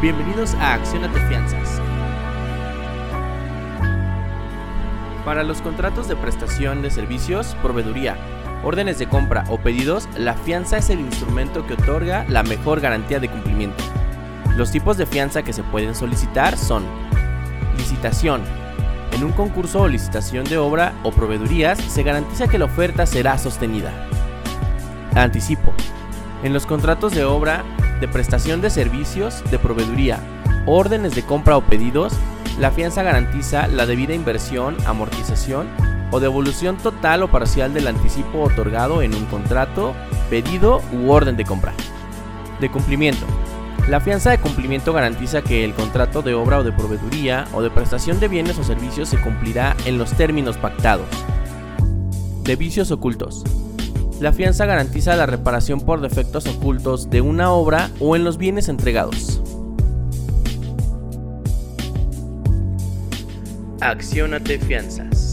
[0.00, 1.78] Bienvenidos a Accionate Fianzas.
[5.26, 8.16] Para los contratos de prestación de servicios, proveeduría,
[8.64, 13.20] órdenes de compra o pedidos, la fianza es el instrumento que otorga la mejor garantía
[13.20, 13.84] de cumplimiento.
[14.56, 16.82] Los tipos de fianza que se pueden solicitar son
[17.76, 18.40] licitación.
[19.12, 23.36] En un concurso o licitación de obra o proveedurías se garantiza que la oferta será
[23.36, 23.92] sostenida.
[25.14, 25.74] Anticipo.
[26.42, 27.64] En los contratos de obra,
[28.00, 30.20] de prestación de servicios, de proveeduría,
[30.66, 32.14] órdenes de compra o pedidos,
[32.58, 35.68] la fianza garantiza la debida inversión, amortización
[36.10, 39.94] o devolución total o parcial del anticipo otorgado en un contrato,
[40.30, 41.74] pedido u orden de compra.
[42.58, 43.26] De cumplimiento.
[43.88, 47.70] La fianza de cumplimiento garantiza que el contrato de obra o de proveeduría o de
[47.70, 51.08] prestación de bienes o servicios se cumplirá en los términos pactados.
[52.44, 53.44] De vicios ocultos.
[54.20, 58.68] La fianza garantiza la reparación por defectos ocultos de una obra o en los bienes
[58.68, 59.40] entregados.
[63.80, 65.29] Accionate Fianzas.